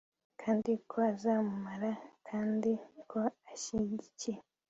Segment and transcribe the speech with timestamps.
[0.41, 1.91] kandi ko azamura
[2.27, 2.71] kandi
[3.09, 3.19] ko
[3.53, 4.39] ashyigikiye